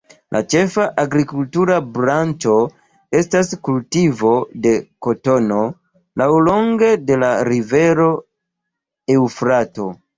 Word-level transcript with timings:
La 0.35 0.39
ĉefa 0.51 0.85
agrikultura 1.01 1.75
branĉo 1.97 2.55
estas 3.21 3.53
kultivo 3.69 4.33
de 4.65 4.73
kotono 5.09 5.61
laŭlonge 6.23 6.93
de 7.11 7.23
la 7.27 7.33
rivero 7.53 8.13
Eŭfrato. 9.21 9.93